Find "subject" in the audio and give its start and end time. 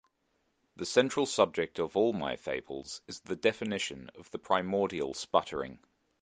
1.27-1.77